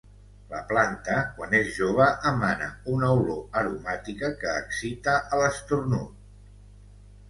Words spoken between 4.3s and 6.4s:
que excita a l'esternut.